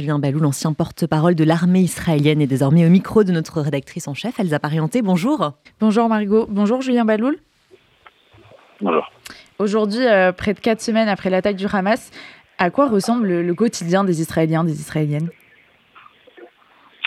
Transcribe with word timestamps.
Julien 0.00 0.18
Balou, 0.18 0.40
l'ancien 0.40 0.74
porte-parole 0.74 1.34
de 1.34 1.42
l'armée 1.42 1.80
israélienne, 1.80 2.42
est 2.42 2.46
désormais 2.46 2.84
au 2.84 2.90
micro 2.90 3.24
de 3.24 3.32
notre 3.32 3.62
rédactrice 3.62 4.08
en 4.08 4.12
chef, 4.12 4.38
Elsa 4.38 4.58
Parienté. 4.58 5.00
Bonjour. 5.00 5.52
Bonjour 5.80 6.06
Margot. 6.10 6.44
Bonjour 6.50 6.82
Julien 6.82 7.06
Baloul. 7.06 7.38
Bonjour. 8.82 9.10
Aujourd'hui, 9.58 10.06
euh, 10.06 10.32
près 10.32 10.52
de 10.52 10.60
quatre 10.60 10.82
semaines 10.82 11.08
après 11.08 11.30
l'attaque 11.30 11.56
du 11.56 11.64
Hamas, 11.72 12.10
à 12.58 12.68
quoi 12.68 12.88
ressemble 12.88 13.26
le, 13.26 13.54
quotidien 13.54 14.04
des 14.04 14.20
Israéliens, 14.20 14.64
des 14.64 14.78
Israéliennes? 14.78 15.30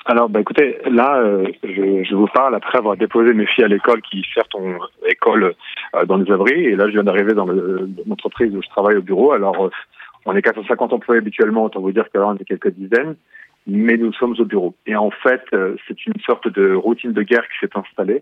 Alors, 0.05 0.27
bah, 0.27 0.39
écoutez, 0.39 0.79
là, 0.89 1.19
euh, 1.19 1.45
je, 1.63 2.15
vous 2.15 2.27
parle 2.33 2.55
après 2.55 2.79
avoir 2.79 2.97
déposé 2.97 3.35
mes 3.35 3.45
filles 3.45 3.65
à 3.65 3.67
l'école 3.67 4.01
qui 4.01 4.25
certes 4.33 4.55
ont 4.55 4.79
école 5.07 5.53
euh, 5.95 6.05
dans 6.05 6.17
les 6.17 6.31
abris. 6.31 6.65
Et 6.65 6.75
là, 6.75 6.87
je 6.87 6.93
viens 6.93 7.03
d'arriver 7.03 7.35
dans 7.35 7.45
l'entreprise 7.45 8.55
où 8.55 8.63
je 8.63 8.69
travaille 8.69 8.97
au 8.97 9.03
bureau. 9.03 9.31
Alors, 9.31 9.69
on 10.29 10.35
est 10.35 10.41
450 10.41 10.93
employés 10.93 11.19
habituellement, 11.19 11.63
autant 11.63 11.81
vous 11.81 11.91
dire 11.91 12.05
là, 12.13 12.27
on 12.27 12.35
est 12.35 12.45
quelques 12.45 12.69
dizaines. 12.69 13.15
Mais 13.67 13.97
nous 13.97 14.13
sommes 14.13 14.35
au 14.39 14.45
bureau. 14.45 14.75
Et 14.85 14.95
en 14.95 15.11
fait, 15.11 15.43
c'est 15.87 16.05
une 16.05 16.19
sorte 16.25 16.47
de 16.47 16.73
routine 16.73 17.11
de 17.11 17.21
guerre 17.23 17.43
qui 17.49 17.59
s'est 17.59 17.77
installée. 17.77 18.21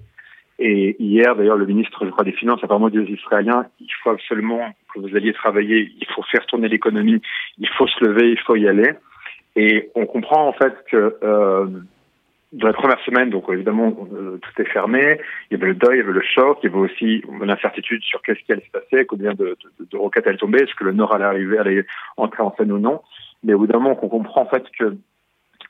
Et 0.59 0.95
hier, 0.99 1.35
d'ailleurs, 1.35 1.57
le 1.57 1.65
ministre, 1.65 2.03
je 2.05 2.09
crois, 2.09 2.23
des 2.23 2.31
Finances 2.31 2.63
a 2.63 2.67
vraiment 2.67 2.89
dit 2.89 2.99
aux 2.99 3.05
Israéliens, 3.05 3.65
il 3.79 3.89
faut 4.01 4.09
absolument 4.09 4.73
que 4.93 4.99
vous 4.99 5.15
alliez 5.15 5.33
travailler, 5.33 5.91
il 5.99 6.07
faut 6.07 6.23
faire 6.23 6.45
tourner 6.47 6.67
l'économie, 6.67 7.21
il 7.59 7.69
faut 7.77 7.87
se 7.87 8.03
lever, 8.03 8.31
il 8.31 8.39
faut 8.39 8.55
y 8.55 8.67
aller. 8.67 8.93
Et 9.55 9.89
on 9.95 10.05
comprend 10.05 10.47
en 10.47 10.53
fait 10.53 10.73
que 10.89 11.17
euh, 11.23 11.67
dans 12.53 12.67
la 12.67 12.73
première 12.73 12.99
semaine, 13.01 13.29
donc 13.29 13.45
évidemment, 13.49 14.07
euh, 14.13 14.39
tout 14.41 14.61
est 14.61 14.69
fermé, 14.69 15.19
il 15.49 15.57
y 15.57 15.61
avait 15.61 15.73
le 15.73 15.75
deuil, 15.75 15.97
il 15.97 15.97
y 15.97 16.03
avait 16.03 16.13
le 16.13 16.21
choc, 16.21 16.59
il 16.63 16.69
y 16.69 16.73
avait 16.73 16.79
aussi 16.79 17.21
l'incertitude 17.41 18.01
sur 18.03 18.21
qu'est-ce 18.21 18.39
qui 18.39 18.53
allait 18.53 18.65
se 18.65 18.79
passer, 18.79 19.05
combien 19.05 19.33
de, 19.33 19.57
de, 19.79 19.85
de 19.85 19.97
roquettes 19.97 20.27
allaient 20.27 20.37
tomber, 20.37 20.63
est-ce 20.63 20.75
que 20.75 20.85
le 20.85 20.93
Nord 20.93 21.13
allait 21.13 21.25
arriver, 21.25 21.57
allait 21.57 21.85
entrer 22.15 22.43
en 22.43 22.55
scène 22.55 22.71
ou 22.71 22.79
non. 22.79 23.01
Mais 23.43 23.53
évidemment, 23.53 23.95
qu'on 23.95 24.07
comprend 24.07 24.41
en 24.43 24.49
fait 24.49 24.63
que 24.79 24.95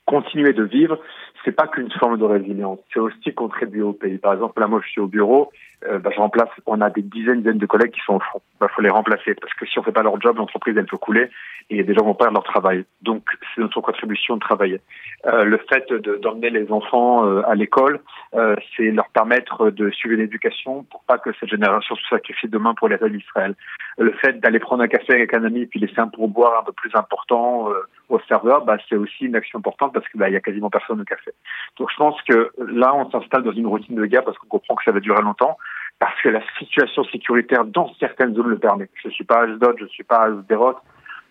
continuer 0.05 0.53
de 0.53 0.63
vivre, 0.63 0.99
c'est 1.47 1.53
pas 1.53 1.67
qu'une 1.67 1.89
forme 1.91 2.17
de 2.17 2.25
résilience, 2.25 2.79
c'est 2.93 2.99
aussi 2.99 3.33
contribuer 3.33 3.81
au 3.81 3.93
pays. 3.93 4.17
Par 4.17 4.33
exemple, 4.33 4.59
là, 4.59 4.67
moi, 4.67 4.81
je 4.83 4.89
suis 4.89 4.99
au 4.99 5.07
bureau, 5.07 5.49
euh, 5.87 5.97
bah, 5.97 6.09
je 6.13 6.19
remplace, 6.19 6.49
on 6.65 6.81
a 6.81 6.89
des 6.89 7.01
dizaines, 7.01 7.37
dizaines 7.37 7.57
de 7.57 7.65
collègues 7.65 7.91
qui 7.91 8.01
sont 8.01 8.15
au 8.15 8.19
front. 8.19 8.41
Bah, 8.59 8.67
faut 8.75 8.81
les 8.81 8.89
remplacer 8.89 9.33
parce 9.35 9.53
que 9.53 9.65
si 9.65 9.79
on 9.79 9.83
fait 9.83 9.93
pas 9.93 10.03
leur 10.03 10.19
job, 10.19 10.35
l'entreprise, 10.37 10.75
elle 10.77 10.87
peut 10.87 10.97
couler 10.97 11.29
et 11.69 11.83
des 11.83 11.93
gens 11.93 12.03
vont 12.03 12.15
perdre 12.15 12.33
leur 12.33 12.43
travail. 12.43 12.83
Donc, 13.01 13.23
c'est 13.53 13.61
notre 13.61 13.79
contribution 13.79 14.35
de 14.35 14.41
travailler. 14.41 14.81
Euh, 15.25 15.45
le 15.45 15.57
fait 15.69 15.91
d'emmener 16.21 16.49
les 16.49 16.69
enfants 16.71 17.25
euh, 17.25 17.41
à 17.47 17.55
l'école, 17.55 18.01
euh, 18.35 18.55
c'est 18.75 18.91
leur 18.91 19.07
permettre 19.09 19.69
de 19.69 19.89
suivre 19.91 20.15
l'éducation 20.15 20.83
pour 20.83 21.03
pas 21.03 21.17
que 21.17 21.29
cette 21.39 21.49
génération 21.49 21.95
se 21.95 22.07
sacrifie 22.09 22.47
demain 22.47 22.73
pour 22.73 22.89
les 22.89 22.97
d'Israël. 22.97 23.55
Le 23.97 24.11
fait 24.11 24.39
d'aller 24.39 24.59
prendre 24.59 24.83
un 24.83 24.87
café 24.87 25.13
avec 25.13 25.33
un 25.33 25.43
ami 25.43 25.65
puis 25.65 25.79
laisser 25.79 25.99
un 25.99 26.07
pourboire 26.07 26.59
un 26.59 26.63
peu 26.63 26.73
plus 26.73 26.91
important 26.95 27.69
au 28.09 28.19
serveur, 28.27 28.63
bah, 28.63 28.77
c'est 28.87 28.95
aussi 28.95 29.25
une 29.25 29.35
action 29.35 29.59
importante 29.59 29.93
parce 29.93 30.07
qu'il 30.07 30.19
bah, 30.19 30.29
y 30.29 30.35
a 30.35 30.39
quasiment 30.39 30.69
personne 30.69 31.01
au 31.01 31.03
café. 31.03 31.31
Donc, 31.77 31.89
je 31.91 31.97
pense 31.97 32.21
que 32.23 32.51
là, 32.57 32.95
on 32.95 33.09
s'installe 33.11 33.43
dans 33.43 33.51
une 33.51 33.67
routine 33.67 33.95
de 33.95 34.05
guerre 34.05 34.23
parce 34.23 34.37
qu'on 34.37 34.47
comprend 34.47 34.75
que 34.75 34.83
ça 34.83 34.91
va 34.91 34.99
durer 34.99 35.21
longtemps 35.21 35.57
parce 35.99 36.19
que 36.21 36.29
la 36.29 36.41
situation 36.59 37.03
sécuritaire 37.05 37.65
dans 37.65 37.93
certaines 37.99 38.35
zones 38.35 38.49
le 38.49 38.59
permet. 38.59 38.89
Je 39.01 39.07
ne 39.07 39.13
suis 39.13 39.23
pas 39.23 39.41
à 39.41 39.43
Asdod, 39.43 39.75
je 39.79 39.83
ne 39.83 39.89
suis 39.89 40.03
pas 40.03 40.25
à 40.25 40.31
Sderot, 40.31 40.77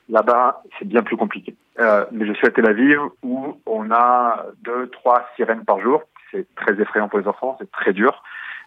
Là-bas, 0.09 0.63
c'est 0.79 0.87
bien 0.87 1.03
plus 1.03 1.17
compliqué. 1.17 1.55
Euh, 1.81 2.05
mais 2.13 2.27
je 2.27 2.33
suis 2.35 2.47
à 2.47 2.51
Tel 2.51 2.69
Aviv 2.69 3.01
où 3.23 3.61
on 3.67 3.91
a 3.91 4.47
deux, 4.63 4.89
trois 4.91 5.29
sirènes 5.35 5.65
par 5.65 5.81
jour. 5.81 6.03
C'est 6.31 6.47
très 6.55 6.81
effrayant 6.81 7.09
pour 7.09 7.19
les 7.19 7.27
enfants, 7.27 7.57
c'est 7.59 7.71
très 7.73 7.93
dur. 7.93 8.23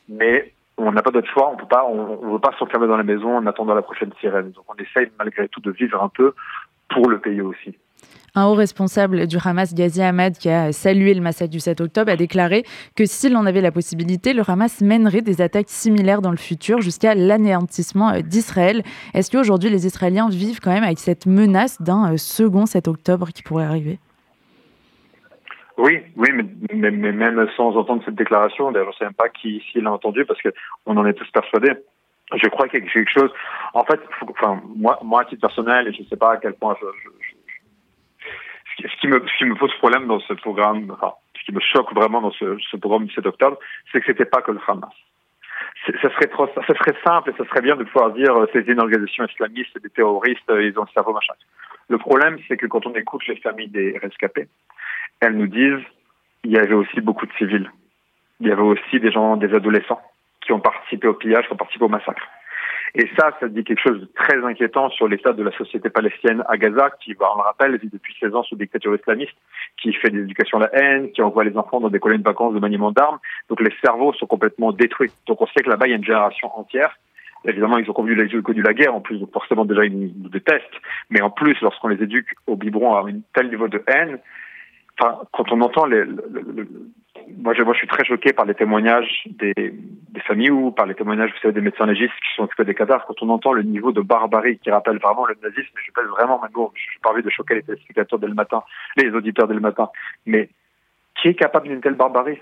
Mais 0.10 0.52
on 0.78 0.92
n'a 0.92 1.02
pas 1.02 1.12
d'autre 1.12 1.30
choix. 1.32 1.50
On 1.50 1.56
peut 1.56 1.66
pas, 1.66 1.86
on, 1.86 2.26
ne 2.26 2.34
veut 2.34 2.40
pas 2.40 2.52
s'enfermer 2.60 2.88
dans 2.88 2.98
la 2.98 3.04
maison 3.04 3.38
en 3.38 3.46
attendant 3.46 3.74
la 3.74 3.82
prochaine 3.82 4.12
sirène. 4.20 4.52
Donc 4.52 4.66
on 4.68 4.76
essaye 4.76 5.12
malgré 5.18 5.48
tout 5.48 5.62
de 5.62 5.72
vivre 5.72 6.04
un 6.04 6.10
peu 6.10 6.34
pour 6.90 7.10
le 7.10 7.20
pays 7.20 7.42
aussi. 7.42 7.78
Un 8.36 8.46
haut 8.46 8.54
responsable 8.54 9.28
du 9.28 9.38
Hamas, 9.44 9.74
Ghazi 9.74 10.02
Ahmad, 10.02 10.38
qui 10.38 10.50
a 10.50 10.72
salué 10.72 11.14
le 11.14 11.22
massacre 11.22 11.52
du 11.52 11.60
7 11.60 11.82
octobre, 11.82 12.12
a 12.12 12.16
déclaré 12.16 12.64
que 12.96 13.06
s'il 13.06 13.36
en 13.36 13.46
avait 13.46 13.62
la 13.62 13.72
possibilité, 13.72 14.34
le 14.34 14.44
Hamas 14.48 14.82
mènerait 14.82 15.22
des 15.22 15.42
attaques 15.42 15.70
similaires 15.70 16.22
dans 16.22 16.32
le 16.32 16.38
futur 16.38 16.82
jusqu'à 16.82 17.16
l'anéantissement 17.16 18.12
euh, 18.12 18.22
d'Israël. 18.22 18.84
Est-ce 19.14 19.32
qu'aujourd'hui 19.32 19.70
les 19.70 19.86
Israéliens 19.86 20.30
vivent 20.30 20.60
quand 20.60 20.72
même 20.72 20.84
avec 20.84 21.00
cette 21.00 21.26
menace 21.26 21.82
d'un 21.82 22.14
euh, 22.14 22.18
second 22.18 22.66
7 22.66 22.88
octobre 22.88 23.28
qui 23.30 23.44
pourrait 23.44 23.66
arriver? 23.66 24.00
Oui, 25.78 26.02
oui, 26.18 26.28
mais, 26.74 26.92
même 26.92 27.48
sans 27.56 27.78
entendre 27.78 28.04
cette 28.04 28.16
déclaration, 28.16 28.70
d'ailleurs, 28.72 28.92
je 28.92 28.96
ne 28.96 28.98
sais 28.98 29.06
même 29.06 29.14
pas 29.14 29.30
qui 29.30 29.58
ici 29.58 29.80
l'a 29.80 29.94
entendu 29.94 30.26
parce 30.26 30.40
qu'on 30.42 30.98
en 30.98 31.06
est 31.06 31.14
tous 31.14 31.30
persuadés. 31.32 31.72
Je 32.34 32.48
crois 32.50 32.68
qu'il 32.68 32.84
y 32.84 32.84
a 32.84 32.90
quelque 32.92 33.10
chose. 33.10 33.32
En 33.74 33.84
fait, 33.86 34.00
enfin, 34.28 34.62
moi, 34.76 35.00
moi, 35.04 35.22
à 35.22 35.26
titre 35.26 35.42
personnel, 35.42 35.88
et 35.88 35.94
je 35.94 36.02
ne 36.02 36.08
sais 36.08 36.18
pas 36.18 36.34
à 36.34 36.38
quel 36.38 36.54
point 36.54 36.76
je, 36.82 36.86
ce 38.88 39.02
qui 39.02 39.08
me, 39.08 39.20
ce 39.26 39.38
qui 39.38 39.46
me 39.46 39.56
pose 39.56 39.74
problème 39.76 40.08
dans 40.08 40.20
ce 40.20 40.34
programme, 40.34 40.90
enfin, 40.92 41.14
ce 41.38 41.44
qui 41.46 41.54
me 41.54 41.60
choque 41.60 41.94
vraiment 41.94 42.22
dans 42.22 42.32
ce, 42.32 42.58
ce 42.72 42.78
programme 42.78 43.06
du 43.06 43.14
7 43.14 43.26
octobre, 43.26 43.58
c'est 43.92 44.00
que 44.00 44.06
c'était 44.06 44.26
pas 44.26 44.42
que 44.42 44.52
le 44.52 44.60
Hamas. 44.68 44.94
Ça 45.86 46.10
serait 46.14 46.28
trop, 46.28 46.48
ça 46.48 46.62
serait 46.66 46.96
simple 47.04 47.30
et 47.30 47.34
ça 47.38 47.46
serait 47.46 47.62
bien 47.62 47.76
de 47.76 47.84
pouvoir 47.84 48.12
dire 48.12 48.36
euh, 48.36 48.48
c'est 48.52 48.68
une 48.68 48.82
organisation 48.82 49.26
islamiste, 49.26 49.82
des 49.82 49.90
terroristes, 49.90 50.50
euh, 50.50 50.64
ils 50.64 50.78
ont 50.78 50.84
le 50.84 50.94
cerveau 50.94 51.14
machin. 51.14 51.34
Le 51.88 51.98
problème, 51.98 52.38
c'est 52.48 52.58
que 52.58 52.68
quand 52.68 52.86
on 52.86 52.94
écoute 52.96 53.26
les 53.28 53.38
familles 53.38 53.70
des 53.70 53.98
rescapés, 53.98 54.48
elles 55.22 55.36
nous 55.36 55.48
disent 55.48 55.84
il 56.44 56.52
y 56.52 56.58
avait 56.58 56.74
aussi 56.74 57.02
beaucoup 57.02 57.26
de 57.26 57.34
civils. 57.34 57.72
Il 58.40 58.48
y 58.48 58.52
avait 58.52 58.62
aussi 58.62 59.00
des 59.00 59.12
gens, 59.12 59.38
des 59.38 59.54
adolescents 59.54 60.02
qui 60.42 60.52
ont 60.54 60.60
participé 60.60 61.08
au 61.08 61.14
pillage, 61.14 61.46
qui 61.48 61.54
ont 61.54 61.58
participé 61.58 61.86
au 61.86 61.90
massacre. 61.90 62.28
Et 62.96 63.08
ça, 63.18 63.36
ça 63.40 63.48
dit 63.48 63.64
quelque 63.64 63.82
chose 63.82 64.02
de 64.02 64.10
très 64.16 64.44
inquiétant 64.44 64.90
sur 64.90 65.08
l'état 65.08 65.34
de 65.34 65.44
la 65.44 65.52
société 65.52 65.90
palestinienne 65.90 66.44
à 66.48 66.58
Gaza, 66.58 66.90
qui, 67.02 67.16
on 67.20 67.38
le 67.38 67.44
rappelle, 67.44 67.78
vit 67.78 67.90
depuis 67.92 68.16
16 68.20 68.36
ans 68.36 68.44
sous 68.44 68.56
dictature 68.56 68.96
islamiste, 68.96 69.36
qui 69.82 69.94
fait 69.94 70.10
des 70.10 70.22
éducations 70.22 70.58
à 70.60 70.62
la 70.62 70.76
haine, 70.76 71.12
qui 71.12 71.22
envoie 71.22 71.44
les 71.44 71.56
enfants 71.58 71.80
dans 71.80 71.90
des 71.90 72.00
colonies 72.00 72.24
de 72.24 72.28
vacances 72.28 72.54
de 72.54 72.60
maniement 72.60 72.92
d'armes. 72.92 73.20
Donc 73.50 73.62
les 73.62 73.74
cerveaux 73.84 74.14
sont 74.14 74.26
complètement 74.26 74.72
détruits. 74.72 75.12
Donc 75.28 75.42
on 75.42 75.48
sait 75.48 75.62
que 75.64 75.70
là-bas, 75.70 75.88
il 75.88 75.92
y 75.92 75.94
a 75.94 75.98
une 75.98 76.06
génération 76.06 76.50
entière 76.58 76.96
Évidemment, 77.46 77.78
ils 77.78 77.90
ont 77.90 77.94
connu, 77.94 78.42
connu 78.42 78.62
la 78.62 78.74
guerre, 78.74 78.94
en 78.94 79.00
plus, 79.00 79.18
donc 79.18 79.32
forcément 79.32 79.64
déjà 79.64 79.86
ils 79.86 79.94
nous 79.94 80.30
détestent. 80.30 80.66
Mais 81.10 81.22
en 81.22 81.30
plus, 81.30 81.56
lorsqu'on 81.62 81.88
les 81.88 82.04
éduque 82.04 82.28
au 82.48 82.58
biberon 82.58 82.96
à 82.96 83.10
un 83.10 83.20
tel 83.34 83.50
niveau 83.50 83.70
de 83.70 83.82
haine, 83.88 84.20
quand 84.98 85.52
on 85.52 85.62
entend 85.62 85.86
les, 85.86 86.04
moi, 87.38 87.54
je, 87.54 87.64
suis 87.74 87.88
très 87.88 88.06
choqué 88.06 88.34
par 88.34 88.46
les 88.46 88.56
témoignages 88.56 89.24
des, 89.26 89.74
familles 90.26 90.52
ou 90.52 90.72
par 90.72 90.86
les 90.86 90.96
témoignages, 90.96 91.32
vous 91.32 91.40
savez, 91.42 91.54
des 91.54 91.62
médecins 91.62 91.86
légistes 91.86 92.14
qui 92.14 92.36
sont 92.36 92.44
occupés 92.44 92.66
des 92.66 92.76
cadavres. 92.76 93.06
Quand 93.08 93.22
on 93.22 93.30
entend 93.30 93.54
le 93.54 93.64
niveau 93.64 93.92
de 93.92 94.02
barbarie 94.02 94.60
qui 94.60 94.70
rappelle 94.72 94.98
vraiment 94.98 95.26
le 95.26 95.36
nazisme, 95.42 95.74
je 95.76 95.92
pèse 95.92 96.08
vraiment 96.08 96.40
ma 96.40 96.50
gourde. 96.50 96.74
Je 96.76 96.82
n'ai 96.82 97.02
pas 97.02 97.12
envie 97.12 97.24
de 97.24 97.30
choquer 97.30 97.56
les 97.56 97.64
téléspectateurs 97.64 98.20
dès 98.20 98.28
le 98.28 98.34
matin, 98.34 98.64
les 98.98 99.10
auditeurs 99.12 99.48
dès 99.48 99.54
le 99.54 99.60
matin. 99.60 99.90
Mais 100.26 100.50
qui 101.22 101.30
est 101.30 101.36
capable 101.36 101.68
d'une 101.68 101.82
telle 101.82 101.96
barbarie? 101.96 102.40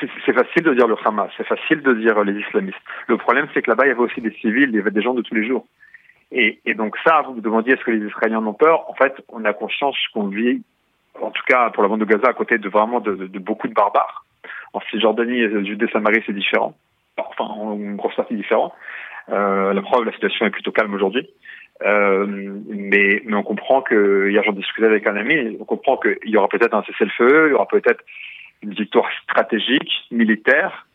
C'est 0.00 0.32
facile 0.32 0.62
de 0.62 0.74
dire 0.74 0.86
le 0.86 0.96
Hamas, 1.04 1.30
c'est 1.36 1.46
facile 1.46 1.82
de 1.82 1.94
dire 1.94 2.22
les 2.22 2.38
islamistes. 2.38 2.78
Le 3.06 3.16
problème, 3.16 3.48
c'est 3.52 3.62
que 3.62 3.70
là-bas, 3.70 3.86
il 3.86 3.88
y 3.88 3.92
avait 3.92 4.00
aussi 4.00 4.20
des 4.20 4.32
civils, 4.32 4.68
il 4.68 4.76
y 4.76 4.78
avait 4.78 4.90
des 4.90 5.02
gens 5.02 5.14
de 5.14 5.22
tous 5.22 5.34
les 5.34 5.46
jours. 5.46 5.66
Et, 6.30 6.60
donc 6.74 6.96
ça, 7.04 7.22
vous 7.22 7.34
vous 7.34 7.40
demandiez 7.40 7.72
est-ce 7.72 7.84
que 7.84 7.90
les 7.90 8.06
Israéliens 8.06 8.44
ont 8.44 8.52
peur? 8.52 8.88
En 8.90 8.94
fait, 8.94 9.14
on 9.28 9.44
a 9.44 9.52
conscience 9.54 9.96
qu'on 10.12 10.28
vit 10.28 10.62
en 11.22 11.30
tout 11.30 11.42
cas 11.46 11.70
pour 11.70 11.82
la 11.82 11.88
bande 11.88 12.00
de 12.00 12.04
Gaza, 12.04 12.28
à 12.28 12.32
côté 12.32 12.58
de 12.58 12.68
vraiment 12.68 13.00
de, 13.00 13.14
de, 13.14 13.38
beaucoup 13.38 13.68
de 13.68 13.74
barbares. 13.74 14.24
En 14.72 14.80
Cisjordanie 14.90 15.40
et 15.40 15.64
Judée-Samarie, 15.64 16.22
c'est 16.26 16.32
différent. 16.32 16.74
Enfin, 17.16 17.44
en 17.44 17.76
grosse 17.94 18.14
partie 18.14 18.36
différent. 18.36 18.72
Euh, 19.30 19.72
la 19.72 19.82
preuve, 19.82 20.04
la 20.04 20.12
situation 20.12 20.46
est 20.46 20.50
plutôt 20.50 20.72
calme 20.72 20.94
aujourd'hui. 20.94 21.28
Euh, 21.84 22.26
mais, 22.26 23.22
mais 23.24 23.36
on 23.36 23.42
comprend 23.42 23.82
que, 23.82 24.28
hier 24.30 24.42
j'en 24.44 24.52
discutais 24.52 24.86
avec 24.86 25.06
un 25.06 25.16
ami, 25.16 25.56
on 25.60 25.64
comprend 25.64 25.96
qu'il 25.96 26.18
y 26.24 26.36
aura 26.36 26.48
peut-être 26.48 26.74
un 26.74 26.82
cessez-le-feu, 26.82 27.48
il 27.48 27.50
y 27.52 27.54
aura 27.54 27.66
peut-être 27.66 28.02
une 28.62 28.74
victoire 28.74 29.08
stratégique, 29.22 29.92
militaire, 30.10 30.86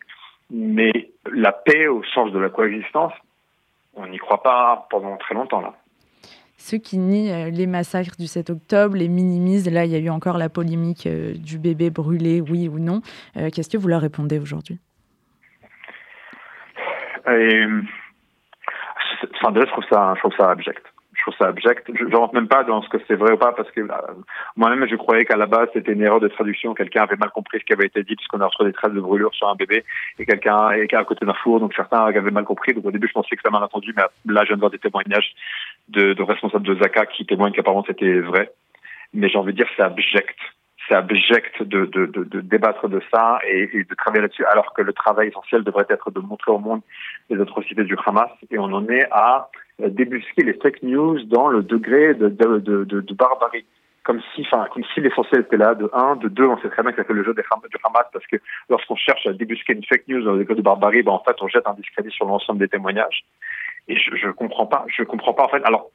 mais 0.52 1.10
la 1.32 1.54
paix 1.54 1.88
au 1.88 2.04
sens 2.04 2.32
de 2.32 2.40
la 2.40 2.50
coexistence, 2.50 3.14
on 3.96 4.08
n'y 4.08 4.18
croit 4.18 4.44
pas 4.44 4.88
pendant 4.90 5.16
très 5.18 5.36
longtemps 5.36 5.62
là 5.62 5.74
ceux 6.58 6.78
qui 6.78 6.98
nient 6.98 7.32
euh, 7.32 7.50
les 7.50 7.68
massacres 7.68 8.16
du 8.18 8.28
7 8.28 8.50
octobre, 8.50 8.96
les 8.96 9.08
minimisent. 9.10 9.70
Là, 9.72 9.86
il 9.86 9.92
y 9.92 9.96
a 9.96 10.00
eu 10.00 10.10
encore 10.10 10.38
la 10.38 10.50
polémique 10.50 11.08
euh, 11.08 11.34
du 11.34 11.58
bébé 11.60 11.90
brûlé, 11.90 12.42
oui 12.42 12.68
ou 12.68 12.80
non. 12.80 13.02
Euh, 13.38 13.50
qu'est-ce 13.54 13.70
que 13.70 13.78
vous 13.78 13.88
leur 13.88 14.02
répondez 14.02 14.40
aujourd'hui? 14.40 14.80
Enfin, 17.26 17.84
je 19.56 19.72
trouve 19.72 19.86
ça, 19.90 20.14
je 20.16 20.20
trouve 20.20 20.34
ça 20.38 20.52
abject 20.52 20.84
je 21.24 21.32
trouve 21.32 21.36
ça 21.40 21.50
abject. 21.50 21.90
Je, 21.98 22.04
ne 22.04 22.16
rentre 22.16 22.34
même 22.34 22.48
pas 22.48 22.64
dans 22.64 22.82
ce 22.82 22.90
que 22.90 22.98
c'est 23.08 23.16
vrai 23.16 23.34
ou 23.34 23.38
pas 23.38 23.54
parce 23.54 23.70
que 23.72 23.82
moi-même 24.56 24.88
je 24.90 24.96
croyais 24.96 25.26
qu'à 25.26 25.38
la 25.38 25.46
base 25.46 25.70
c'était 25.74 25.94
une 25.94 26.02
erreur 26.02 26.20
de 26.20 26.28
traduction. 26.28 26.74
Quelqu'un 26.74 27.04
avait 27.04 27.16
mal 27.16 27.30
compris 27.30 27.60
ce 27.60 27.66
qui 27.66 27.74
avait 27.74 27.86
été 27.86 28.04
dit 28.04 28.16
puisqu'on 28.16 28.42
a 28.42 28.48
reçu 28.48 28.64
des 28.64 28.74
traces 28.74 28.92
de 28.92 29.00
brûlure 29.00 29.34
sur 29.34 29.48
un 29.48 29.56
bébé 29.56 29.86
et 30.20 30.26
quelqu'un 30.26 30.72
est 30.72 30.94
à 30.94 31.04
côté 31.06 31.26
d'un 31.26 31.34
four 31.36 31.60
donc 31.60 31.74
certains 31.76 32.04
avaient 32.04 32.32
mal 32.32 32.44
compris. 32.44 32.74
Donc 32.74 32.86
au 32.86 32.92
début 32.92 33.08
je 33.08 33.14
pensais 33.14 33.36
que 33.36 33.42
ça 33.42 33.50
mal 33.52 33.64
entendu, 33.64 33.94
mais 33.96 34.04
là 34.34 34.42
je 34.44 34.48
viens 34.48 34.58
de 34.58 34.62
voir 34.62 34.72
des 34.72 34.80
témoignages 34.80 35.34
de, 35.90 36.14
de 36.14 36.24
responsables 36.24 36.66
de 36.66 36.76
Zaka 36.82 37.06
qui 37.08 37.26
témoignent 37.26 37.54
qu'apparemment 37.54 37.86
c'était 37.86 38.20
vrai. 38.20 38.52
Mais 39.14 39.30
j'ai 39.30 39.38
envie 39.38 39.54
de 39.54 39.58
dire 39.58 39.70
c'est 39.76 39.84
abject 39.84 40.38
c'est 40.88 40.96
abject 40.96 41.64
de, 41.64 41.86
de, 41.86 42.06
de, 42.06 42.42
débattre 42.42 42.90
de 42.90 43.02
ça 43.12 43.40
et, 43.48 43.68
de 43.68 43.96
travailler 43.96 44.24
là-dessus, 44.24 44.46
alors 44.46 44.74
que 44.74 44.82
le 44.82 44.94
travail 44.94 45.30
essentiel 45.30 45.64
devrait 45.64 45.86
être 45.90 46.12
de 46.12 46.20
montrer 46.20 46.52
au 46.52 46.60
monde 46.60 46.82
les 47.30 47.40
atrocités 47.42 47.84
du 47.84 47.96
Hamas. 48.06 48.30
Et 48.52 48.60
on 48.60 48.66
en 48.66 48.88
est 48.90 49.08
à 49.12 49.50
débusquer 49.80 50.44
les 50.44 50.54
fake 50.54 50.84
news 50.84 51.24
dans 51.24 51.48
le 51.48 51.64
degré 51.64 52.14
de, 52.14 52.28
de, 52.28 53.14
barbarie. 53.14 53.66
comme 54.04 54.22
si, 54.36 54.42
enfin, 54.42 54.68
comme 54.74 54.84
si 54.94 55.00
l'essentiel 55.00 55.42
était 55.42 55.58
là, 55.58 55.74
de 55.74 55.90
un, 55.94 56.16
de 56.18 56.28
deux, 56.28 56.46
on 56.46 56.58
sait 56.60 56.70
très 56.70 56.84
bien 56.84 56.92
que 56.92 57.02
ça 57.02 57.14
le 57.14 57.24
jeu 57.24 57.34
du 57.34 57.42
Hamas, 57.84 58.06
parce 58.12 58.28
que 58.28 58.38
lorsqu'on 58.70 58.96
cherche 58.96 59.26
à 59.26 59.34
débusquer 59.34 59.74
une 59.74 59.86
fake 59.86 60.08
news 60.10 60.24
dans 60.24 60.36
des 60.36 60.46
cas 60.46 60.54
de 60.54 60.62
barbarie, 60.62 61.02
ben, 61.02 61.14
en 61.14 61.24
fait, 61.24 61.36
on 61.42 61.48
jette 61.48 61.66
un 61.66 61.74
discrédit 61.74 62.12
sur 62.12 62.26
l'ensemble 62.26 62.60
des 62.60 62.68
témoignages. 62.68 63.24
Et 63.88 63.98
je, 63.98 64.16
je 64.16 64.30
comprends 64.30 64.68
pas, 64.68 64.86
je 64.88 65.04
comprends 65.04 65.34
pas, 65.34 65.44
en 65.44 65.50
fait. 65.50 65.64
Alors, 65.66 65.90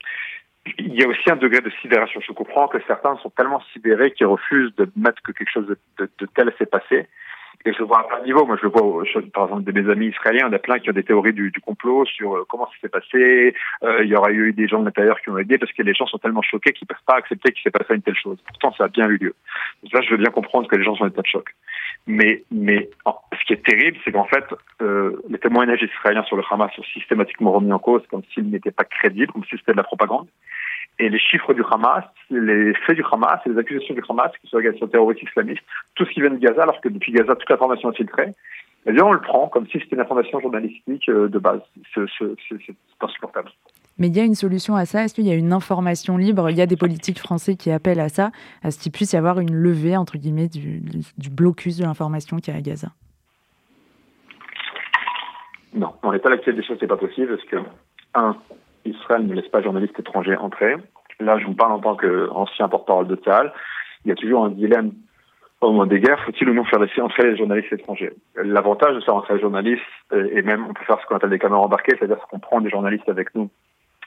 il 0.79 0.95
y 0.95 1.03
a 1.03 1.09
aussi 1.09 1.31
un 1.31 1.37
degré 1.37 1.61
de 1.61 1.71
sidération. 1.81 2.21
Je 2.21 2.33
comprends 2.33 2.69
que 2.69 2.79
certains 2.87 3.17
sont 3.19 3.31
tellement 3.31 3.63
sidérés 3.73 4.13
qu'ils 4.13 4.27
refusent 4.27 4.75
de 4.77 4.91
mettre 4.97 5.23
que 5.23 5.33
quelque 5.33 5.51
chose 5.51 5.67
de, 5.67 5.79
de, 5.99 6.11
de 6.19 6.27
tel 6.35 6.53
s'est 6.59 6.67
passé. 6.67 7.09
Et 7.65 7.73
je 7.73 7.79
le 7.81 7.85
vois 7.87 8.01
à 8.01 8.05
plein 8.05 8.21
de 8.21 8.25
niveaux. 8.27 8.47
Moi, 8.47 8.57
je 8.57 8.67
le 8.67 8.73
vois, 8.73 9.05
par 9.33 9.45
exemple, 9.45 9.65
de 9.65 9.73
mes 9.73 9.91
amis 9.91 10.07
israéliens, 10.07 10.47
il 10.47 10.49
y 10.49 10.51
en 10.51 10.53
a 10.53 10.59
plein 10.59 10.79
qui 10.79 10.91
ont 10.91 10.93
des 10.93 11.03
théories 11.03 11.33
du, 11.33 11.51
du 11.51 11.61
complot 11.61 12.05
sur 12.07 12.37
euh, 12.37 12.45
comment 12.49 12.67
ça 12.67 12.73
s'est 12.81 12.89
passé. 12.89 13.55
Euh, 13.83 14.05
il 14.05 14.09
y 14.09 14.15
aura 14.15 14.31
eu 14.31 14.53
des 14.53 14.69
gens 14.69 14.81
de 14.81 14.85
l'intérieur 14.85 15.21
qui 15.21 15.31
ont 15.31 15.39
aidé 15.39 15.59
parce 15.59 15.73
que 15.73 15.83
les 15.83 15.95
gens 15.95 16.07
sont 16.07 16.19
tellement 16.19 16.43
choqués 16.43 16.73
qu'ils 16.73 16.87
peuvent 16.87 16.97
pas 17.07 17.17
accepter 17.17 17.53
qu'il 17.53 17.63
s'est 17.63 17.71
passé 17.71 17.95
une 17.95 18.03
telle 18.03 18.17
chose. 18.17 18.39
Pourtant, 18.47 18.73
ça 18.79 18.85
a 18.85 18.89
bien 18.89 19.09
eu 19.09 19.17
lieu. 19.17 19.35
Donc 19.83 19.93
là, 19.93 20.01
je 20.03 20.11
veux 20.11 20.17
bien 20.17 20.31
comprendre 20.31 20.69
que 20.69 20.77
les 20.77 20.85
gens 20.85 20.95
sont 20.95 21.05
en 21.05 21.09
état 21.09 21.23
de 21.23 21.27
choc. 21.27 21.55
Mais, 22.07 22.45
mais 22.51 22.89
ce 23.07 23.45
qui 23.45 23.53
est 23.53 23.65
terrible, 23.65 23.99
c'est 24.05 24.13
qu'en 24.13 24.25
fait, 24.25 24.45
euh, 24.81 25.21
les 25.29 25.39
témoignages 25.39 25.83
israéliens 25.83 26.25
sur 26.25 26.37
le 26.37 26.45
Hamas 26.51 26.73
sont 26.75 26.83
systématiquement 26.95 27.53
remis 27.53 27.73
en 27.73 27.79
cause 27.79 28.03
comme 28.09 28.23
s'ils 28.33 28.49
n'étaient 28.49 28.71
pas 28.71 28.85
crédibles, 28.85 29.33
comme 29.33 29.45
si 29.45 29.57
c'était 29.59 29.73
de 29.73 29.77
la 29.77 29.83
propagande 29.83 30.29
et 30.99 31.09
les 31.09 31.19
chiffres 31.19 31.55
du 31.55 31.63
Hamas, 31.71 32.05
les 32.31 32.75
faits 32.87 32.97
du 32.97 33.05
Hamas 33.11 33.41
et 33.47 33.51
les 33.51 33.59
accusations 33.59 33.95
du 33.95 34.03
Hamas, 34.09 34.33
qui 34.41 34.49
sont 34.49 34.59
sur 34.77 34.91
terroristes 34.91 35.23
islamistes, 35.23 35.63
tout 35.95 36.05
ce 36.05 36.11
qui 36.11 36.21
vient 36.21 36.31
de 36.31 36.39
Gaza, 36.39 36.63
alors 36.63 36.81
que 36.81 36.89
depuis 36.89 37.13
Gaza, 37.13 37.37
toute 37.37 37.49
l'information 37.49 37.93
est 37.93 37.97
filtrée, 37.97 38.35
eh 38.87 38.93
bien, 38.93 39.05
on 39.05 39.13
le 39.13 39.21
prend 39.21 39.49
comme 39.49 39.67
si 39.67 39.79
c'était 39.79 39.97
une 39.97 40.01
information 40.01 40.41
journalistique 40.41 41.09
euh, 41.09 41.29
de 41.29 41.39
base. 41.39 41.61
C'est 41.95 42.75
insupportable. 43.01 43.51
Mais 43.99 44.07
il 44.07 44.17
y 44.17 44.21
a 44.21 44.25
une 44.25 44.37
solution 44.37 44.77
à 44.77 44.87
ça 44.87 45.05
Est-ce 45.05 45.15
qu'il 45.15 45.27
y 45.27 45.31
a 45.31 45.35
une 45.35 45.53
information 45.53 46.17
libre? 46.17 46.49
Il 46.51 46.57
y 46.57 46.63
a 46.63 46.67
des 46.67 46.77
politiques 46.77 47.19
français 47.19 47.57
qui 47.57 47.71
appellent 47.71 48.01
à 48.01 48.09
ça, 48.09 48.31
à 48.63 48.71
ce 48.71 48.79
qu'il 48.79 48.93
puisse 48.93 49.13
y 49.13 49.17
avoir 49.17 49.41
une 49.41 49.53
levée, 49.53 49.97
entre 49.97 50.17
guillemets, 50.17 50.49
du, 50.49 50.81
du 51.19 51.31
blocus 51.31 51.77
de 51.79 51.85
l'information 51.85 52.37
qui 52.39 52.51
est 52.51 52.55
à 52.55 52.61
Gaza 52.61 52.89
Non, 55.75 55.93
en 56.03 56.13
l'état 56.13 56.31
actuel 56.31 56.57
des 56.57 56.63
choses, 56.63 56.79
c'est 56.81 56.87
pas 56.87 56.97
possible 56.97 57.37
parce 57.37 57.49
que, 57.49 57.57
un, 58.15 58.37
Israël 58.85 59.27
ne 59.27 59.35
laisse 59.35 59.49
pas 59.49 59.63
journalistes 59.63 59.99
étrangers 59.99 60.37
entrer. 60.37 60.77
Là, 61.21 61.39
je 61.39 61.47
vous 61.47 61.55
parle 61.55 61.73
en 61.73 61.81
tant 61.81 61.97
qu'ancien 61.97 62.69
porte-parole 62.69 63.09
de 63.09 63.17
Tzahal. 63.17 63.53
Il 64.05 64.09
y 64.09 64.13
a 64.13 64.15
toujours 64.15 64.45
un 64.45 64.51
dilemme 64.51 64.93
au 65.61 65.73
moment 65.73 65.87
des 65.87 65.99
guerres, 65.99 66.23
faut-il 66.25 66.49
ou 66.49 66.55
non 66.55 66.65
faire 66.65 66.81
entrer 67.03 67.31
les 67.31 67.37
journalistes 67.37 67.73
étrangers? 67.73 68.13
L'avantage 68.37 68.95
de 68.95 69.01
faire 69.01 69.17
entrer 69.17 69.35
les 69.35 69.41
journalistes, 69.41 69.83
euh, 70.13 70.29
et 70.33 70.43
même 70.43 70.65
on 70.69 70.73
peut 70.73 70.85
faire 70.85 71.01
ce 71.01 71.07
qu'on 71.07 71.17
appelle 71.17 71.31
des 71.31 71.39
caméras 71.39 71.63
embarquées, 71.63 71.97
c'est-à-dire 71.99 72.19
qu'on 72.31 72.39
prend 72.39 72.61
des 72.61 72.71
journalistes 72.71 73.09
avec 73.09 73.35
nous 73.35 73.51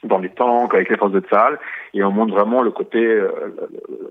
dans 0.03 0.17
les 0.17 0.29
tanks, 0.29 0.73
avec 0.73 0.89
les 0.89 0.97
forces 0.97 1.11
de 1.11 1.19
Tzahal, 1.19 1.59
et 1.93 2.03
on 2.03 2.11
montre 2.11 2.33
vraiment 2.33 2.61
le 2.61 2.71
côté, 2.71 3.05
euh, 3.05 3.29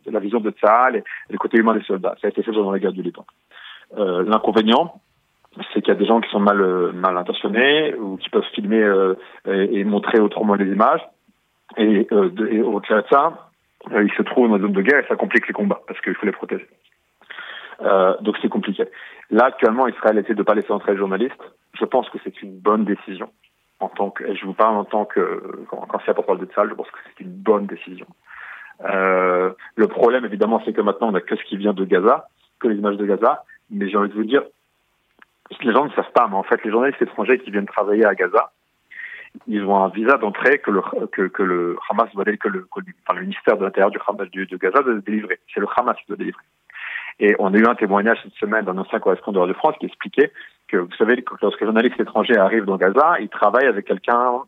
la 0.06 0.20
vision 0.20 0.40
de 0.40 0.50
Tzahal 0.50 0.96
et 0.96 1.04
le 1.30 1.38
côté 1.38 1.58
humain 1.58 1.74
des 1.74 1.82
soldats. 1.82 2.14
Ça 2.20 2.26
a 2.26 2.30
été 2.30 2.42
fait 2.42 2.52
dans 2.52 2.70
la 2.70 2.78
guerre 2.78 2.92
du 2.92 3.02
Liban. 3.02 3.24
Euh, 3.98 4.22
L'inconvénient, 4.22 5.00
c'est 5.72 5.82
qu'il 5.82 5.88
y 5.88 5.96
a 5.96 5.98
des 5.98 6.06
gens 6.06 6.20
qui 6.20 6.30
sont 6.30 6.40
mal 6.40 6.60
euh, 6.60 6.92
mal 6.92 7.16
intentionnés 7.16 7.94
ou 7.94 8.16
qui 8.16 8.30
peuvent 8.30 8.44
filmer 8.54 8.82
euh, 8.82 9.14
et, 9.46 9.84
montrer 9.84 10.20
autrement 10.20 10.54
les 10.54 10.66
images. 10.66 11.02
Et, 11.76 12.06
euh, 12.12 12.30
et 12.50 12.62
au-delà 12.62 13.02
de 13.02 13.08
ça, 13.08 13.50
ils 13.90 14.12
se 14.16 14.22
trouvent 14.22 14.48
dans 14.48 14.56
une 14.56 14.62
zone 14.62 14.72
de 14.72 14.82
guerre 14.82 15.04
et 15.04 15.08
ça 15.08 15.16
complique 15.16 15.46
les 15.46 15.54
combats 15.54 15.80
parce 15.86 16.00
qu'il 16.00 16.14
faut 16.14 16.26
les 16.26 16.32
protéger. 16.32 16.68
Euh, 17.82 18.16
donc 18.20 18.36
c'est 18.42 18.48
compliqué. 18.48 18.84
Là 19.30 19.46
actuellement, 19.46 19.88
Israël 19.88 20.18
essaie 20.18 20.34
de 20.34 20.38
ne 20.38 20.44
pas 20.44 20.54
laisser 20.54 20.72
entrer 20.72 20.92
les 20.92 20.98
journalistes. 20.98 21.42
Je 21.78 21.84
pense 21.84 22.08
que 22.10 22.18
c'est 22.22 22.42
une 22.42 22.58
bonne 22.58 22.84
décision. 22.84 23.30
En 23.80 23.88
tant 23.88 24.10
que, 24.10 24.24
et 24.24 24.36
je 24.36 24.44
vous 24.44 24.52
parle 24.52 24.76
en 24.76 24.84
tant 24.84 25.06
que 25.06 25.64
c'est 26.04 26.12
porte-parole 26.12 26.46
de 26.46 26.52
salle, 26.54 26.68
je 26.68 26.74
pense 26.74 26.90
que 26.90 26.98
c'est 27.06 27.24
une 27.24 27.30
bonne 27.30 27.66
décision. 27.66 28.06
Euh, 28.84 29.52
le 29.76 29.86
problème, 29.88 30.24
évidemment, 30.24 30.60
c'est 30.64 30.72
que 30.72 30.80
maintenant, 30.80 31.08
on 31.08 31.12
n'a 31.12 31.20
que 31.20 31.36
ce 31.36 31.44
qui 31.44 31.56
vient 31.56 31.72
de 31.72 31.84
Gaza, 31.84 32.28
que 32.58 32.68
les 32.68 32.76
images 32.76 32.96
de 32.96 33.06
Gaza. 33.06 33.44
Mais 33.70 33.88
j'ai 33.88 33.96
envie 33.96 34.08
de 34.08 34.14
vous 34.14 34.24
dire, 34.24 34.42
les 35.62 35.72
gens 35.72 35.84
ne 35.84 35.90
savent 35.90 36.12
pas, 36.12 36.28
mais 36.28 36.36
en 36.36 36.42
fait, 36.42 36.62
les 36.64 36.70
journalistes 36.70 37.02
étrangers 37.02 37.38
qui 37.38 37.50
viennent 37.50 37.66
travailler 37.66 38.04
à 38.04 38.14
Gaza, 38.14 38.52
ils 39.46 39.64
ont 39.64 39.76
un 39.82 39.88
visa 39.88 40.16
d'entrée 40.16 40.58
que 40.58 40.70
le, 40.70 40.80
que, 41.12 41.22
que 41.28 41.42
le 41.42 41.76
Hamas 41.88 42.12
doit 42.14 42.24
que 42.24 42.48
le, 42.48 42.68
enfin, 42.72 43.14
le 43.14 43.22
ministère 43.22 43.56
de 43.56 43.64
l'Intérieur 43.64 43.90
du 43.90 43.98
Hamas 44.06 44.28
du, 44.30 44.46
de 44.46 44.56
Gaza 44.56 44.82
doit 44.82 44.94
délivrer. 44.94 45.38
C'est 45.52 45.60
le 45.60 45.66
Hamas 45.76 45.96
qui 45.98 46.06
doit 46.08 46.16
délivrer. 46.16 46.42
Et 47.20 47.36
on 47.38 47.52
a 47.52 47.56
eu 47.56 47.66
un 47.66 47.74
témoignage 47.74 48.18
cette 48.22 48.34
semaine 48.34 48.64
d'un 48.64 48.78
ancien 48.78 48.98
correspondant 48.98 49.46
de 49.46 49.52
France 49.52 49.76
qui 49.78 49.86
expliquait 49.86 50.32
que, 50.68 50.78
vous 50.78 50.94
savez, 50.96 51.22
lorsque 51.42 51.60
les 51.60 51.66
journalistes 51.66 52.00
étrangers 52.00 52.38
arrivent 52.38 52.64
dans 52.64 52.76
Gaza, 52.76 53.16
ils 53.20 53.28
travaillent 53.28 53.66
avec 53.66 53.86
quelqu'un 53.86 54.42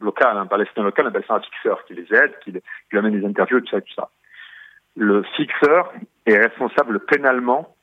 local, 0.00 0.36
un 0.36 0.46
palestinien 0.46 0.86
local, 0.86 1.06
un 1.06 1.10
palestinien 1.10 1.40
fixeur 1.40 1.84
qui 1.84 1.94
les 1.94 2.06
aide, 2.14 2.32
qui, 2.42 2.52
qui 2.52 2.96
amène 2.96 3.20
des 3.20 3.26
interviews, 3.26 3.60
tout 3.60 3.68
ça, 3.68 3.80
tout 3.80 3.94
ça. 3.94 4.08
Le 4.96 5.22
fixeur 5.36 5.92
est 6.26 6.38
responsable 6.38 7.00
pénalement 7.00 7.74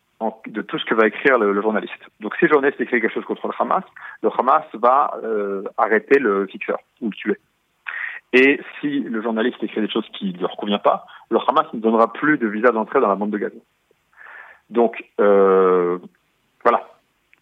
de 0.48 0.62
tout 0.62 0.77
ce 0.77 0.86
que 0.86 0.95
va 0.95 1.07
écrire 1.07 1.38
le, 1.38 1.62
journaliste. 1.62 1.94
Donc 2.19 2.36
si 2.36 2.45
le 2.45 2.51
journaliste 2.51 2.81
écrit 2.81 3.00
quelque 3.00 3.13
chose 3.13 3.25
contre 3.25 3.48
le 3.48 3.54
Hamas, 3.57 3.83
le 4.21 4.30
Hamas 4.38 4.66
va 4.74 5.18
euh, 5.24 5.63
arrêter 5.77 6.19
le 6.19 6.45
fixeur 6.48 6.80
ou 7.01 7.10
le 7.10 7.16
tuer. 7.16 7.38
Et 8.33 8.60
si 8.80 9.00
le 9.00 9.21
journaliste 9.21 9.63
écrit 9.63 9.81
des 9.81 9.89
choses 9.89 10.07
qui 10.13 10.33
ne 10.33 10.39
leur 10.39 10.56
conviennent 10.57 10.80
pas, 10.80 11.06
le 11.31 11.38
Hamas 11.48 11.74
ne 11.74 11.80
donnera 11.80 12.12
plus 12.12 12.38
de 12.38 12.48
visa 12.48 12.71
d'entrée 12.71 13.00
dans 13.00 13.07
la 13.07 13.16
bande 13.16 13.31
de 13.31 13.38
Gaza. 13.38 13.56
Donc 14.69 15.04
euh, 15.21 15.98
voilà, 16.63 16.86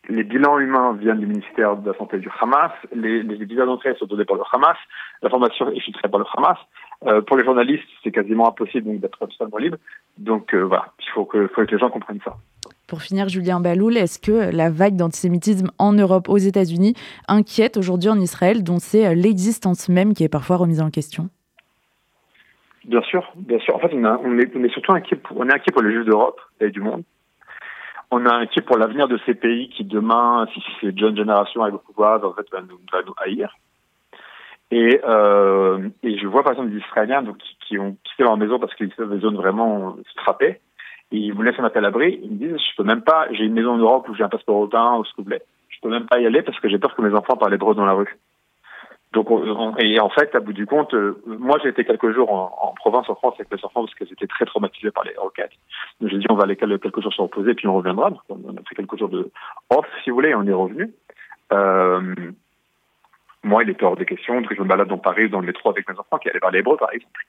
les 0.07 0.23
bilans 0.23 0.59
humains 0.59 0.94
viennent 0.94 1.19
du 1.19 1.25
ministère 1.27 1.77
de 1.77 1.91
la 1.91 1.97
Santé 1.97 2.19
du 2.19 2.30
Hamas, 2.39 2.71
les, 2.94 3.23
visas 3.23 3.65
d'entrée 3.65 3.95
sont 3.95 4.06
donnés 4.06 4.25
par 4.25 4.38
le 4.38 4.44
Hamas, 4.53 4.77
l'information 5.23 5.69
est 5.71 5.80
filtrée 5.80 6.09
par 6.09 6.19
le 6.19 6.25
Hamas. 6.35 6.59
Euh, 7.06 7.21
pour 7.21 7.38
les 7.38 7.44
journalistes, 7.44 7.88
c'est 8.03 8.12
quasiment 8.12 8.47
impossible 8.47 9.00
d'être 9.00 9.19
totalement 9.19 9.57
libre. 9.57 9.77
Donc 10.18 10.53
voilà, 10.53 10.94
il 11.00 11.09
faut 11.12 11.25
que 11.25 11.50
les 11.69 11.77
gens 11.80 11.89
comprennent 11.89 12.21
ça. 12.23 12.38
Pour 12.87 13.01
finir, 13.01 13.27
Julien 13.27 13.59
Baloul, 13.59 13.97
est-ce 13.97 14.17
que 14.17 14.55
la 14.55 14.69
vague 14.69 14.95
d'antisémitisme 14.95 15.67
en 15.77 15.91
Europe, 15.91 16.29
aux 16.29 16.37
États-Unis, 16.37 16.93
inquiète 17.27 17.75
aujourd'hui 17.75 18.09
en 18.09 18.17
Israël, 18.17 18.63
dont 18.63 18.79
c'est 18.79 19.07
euh, 19.07 19.13
l'existence 19.13 19.89
même 19.89 20.13
qui 20.13 20.23
est 20.23 20.29
parfois 20.29 20.55
remise 20.55 20.81
en 20.81 20.89
question? 20.89 21.27
Bien 22.85 23.01
sûr, 23.01 23.29
bien 23.35 23.59
sûr. 23.59 23.75
En 23.75 23.79
fait, 23.79 23.91
on, 23.93 24.37
est, 24.39 24.69
surtout 24.69 24.93
inquiet 24.93 25.17
pour, 25.17 25.37
on 25.37 25.49
est 25.49 25.53
inquiet 25.53 25.73
pour 25.73 25.81
les 25.81 25.91
Juifs 25.91 26.05
d'Europe 26.05 26.39
et 26.61 26.69
du 26.69 26.79
monde. 26.79 27.03
On 28.09 28.25
est 28.25 28.29
inquiet 28.29 28.61
pour 28.61 28.77
l'avenir 28.77 29.09
de 29.09 29.19
ces 29.25 29.33
pays 29.33 29.67
qui, 29.67 29.83
demain, 29.83 30.47
si 30.53 30.63
ces 30.79 30.97
jeunes 30.97 31.17
générations 31.17 31.63
arrivent 31.63 31.75
au 31.75 31.79
pouvoir, 31.79 32.23
en 32.23 32.31
fait, 32.31 32.49
va 32.53 32.61
nous, 32.61 32.79
va 32.93 33.01
nous 33.05 33.13
haïr. 33.17 33.53
Et, 34.71 35.01
euh, 35.05 35.89
je 36.03 36.27
vois 36.27 36.43
par 36.43 36.53
exemple 36.53 36.71
des 36.71 36.77
Israéliens 36.77 37.21
qui, 37.67 37.77
ont 37.79 37.97
quitté 38.05 38.23
leur 38.23 38.37
maison 38.37 38.59
parce 38.59 38.73
qu'ils 38.75 38.93
sont 38.93 39.07
des 39.07 39.19
zones 39.19 39.35
vraiment 39.35 39.97
frappées 40.15 40.61
ils 41.12 41.33
voulaient 41.33 41.56
se 41.56 41.62
mettre 41.62 41.77
à 41.77 41.81
l'abri. 41.81 42.19
Ils 42.23 42.31
me 42.31 42.37
disent, 42.37 42.57
je 42.57 42.76
peux 42.76 42.83
même 42.83 43.02
pas, 43.02 43.28
j'ai 43.31 43.45
une 43.45 43.54
maison 43.54 43.71
en 43.71 43.78
Europe 43.78 44.07
où 44.09 44.16
j'ai 44.16 44.23
un 44.23 44.30
passeport 44.30 44.57
autant 44.57 44.99
ou 44.99 45.06
ce 45.06 45.11
que 45.11 45.18
vous 45.18 45.23
voulez. 45.26 45.42
Je 45.69 45.80
peux 45.81 45.90
même 45.90 46.07
pas 46.07 46.19
y 46.19 46.26
aller 46.26 46.42
parce 46.42 46.59
que 46.59 46.69
j'ai 46.69 46.80
peur 46.80 46.95
que 46.95 47.02
mes 47.02 47.14
enfants 47.14 47.37
parlent 47.37 47.54
hébreu 47.54 47.76
dans 47.76 47.85
la 47.85 47.94
rue. 47.94 48.18
Donc, 49.14 49.30
et 49.80 49.99
en 49.99 50.09
fait, 50.09 50.35
à 50.35 50.40
bout 50.40 50.54
du 50.54 50.66
compte, 50.66 50.94
euh, 50.94 51.21
moi 51.26 51.57
j'ai 51.64 51.69
été 51.69 51.85
quelques 51.85 52.14
jours 52.14 52.31
en, 52.31 52.54
en, 52.61 52.73
province 52.73 53.09
en 53.09 53.16
France 53.16 53.35
avec 53.40 53.49
mes 53.52 53.64
enfants 53.64 53.85
parce 53.85 53.95
qu'ils 53.95 54.11
étaient 54.11 54.28
très 54.28 54.45
traumatisés 54.45 54.92
par 54.92 55.06
les 55.06 55.16
roquettes. 55.18 55.54
Donc 56.02 56.11
j'ai 56.11 56.18
dit 56.18 56.26
on 56.30 56.35
va 56.35 56.44
aller 56.44 56.57
quelques 56.57 57.02
jours 57.02 57.14
se 57.14 57.21
reposer 57.21 57.54
puis 57.54 57.68
on 57.68 57.76
reviendra. 57.76 58.09
Donc, 58.09 58.21
on 58.30 58.49
a 58.49 58.61
fait 58.68 58.76
quelques 58.76 58.97
jours 58.97 59.09
de 59.09 59.31
off 59.69 59.85
si 60.04 60.09
vous 60.09 60.18
voulez, 60.18 60.30
et 60.30 60.35
on 60.35 60.45
est 60.45 60.54
revenu. 60.54 60.92
Euh, 61.54 62.14
moi, 63.44 63.64
il 63.64 63.69
était 63.69 63.85
hors 63.85 63.95
des 63.95 64.06
questions 64.06 64.44
que 64.44 64.54
je 64.54 64.61
me 64.61 64.68
balade 64.68 64.90
dans 64.90 64.97
Paris 64.97 65.30
dans 65.30 65.40
le 65.40 65.47
métro 65.47 65.69
avec 65.69 65.87
mes 65.87 65.97
enfants 65.97 66.18
qui 66.18 66.30
allaient 66.30 66.40
parler 66.40 66.59
hébreu 66.59 66.76
par 66.76 66.92
exemple. 66.92 67.21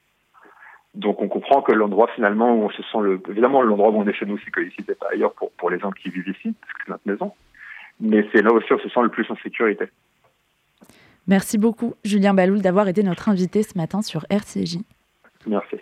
Donc 0.94 1.20
on 1.20 1.28
comprend 1.28 1.62
que 1.62 1.72
l'endroit 1.72 2.08
finalement 2.14 2.54
où 2.54 2.64
on 2.64 2.70
se 2.70 2.82
sent 2.82 2.98
le 3.02 3.20
évidemment 3.28 3.62
l'endroit 3.62 3.90
où 3.90 3.98
on 3.98 4.06
est 4.06 4.12
chez 4.12 4.26
nous 4.26 4.38
c'est 4.44 4.50
que 4.50 4.60
ici 4.60 4.78
c'est 4.86 4.98
pas 4.98 5.08
ailleurs 5.12 5.32
pour 5.34 5.50
pour 5.52 5.70
les 5.70 5.78
gens 5.78 5.90
qui 5.92 6.10
vivent 6.10 6.28
ici 6.28 6.54
parce 6.60 6.72
que 6.72 6.78
c'est 6.84 6.90
notre 6.90 7.06
maison 7.06 7.32
mais 8.00 8.26
c'est 8.32 8.42
là 8.42 8.52
aussi 8.52 8.72
où 8.72 8.76
on 8.76 8.78
se 8.78 8.88
sent 8.88 9.02
le 9.02 9.08
plus 9.08 9.30
en 9.30 9.36
sécurité. 9.36 9.86
Merci 11.26 11.58
beaucoup 11.58 11.94
Julien 12.04 12.34
Baloul 12.34 12.62
d'avoir 12.62 12.88
été 12.88 13.02
notre 13.02 13.28
invité 13.28 13.62
ce 13.62 13.76
matin 13.76 14.02
sur 14.02 14.24
RCJ. 14.30 14.78
Merci. 15.46 15.76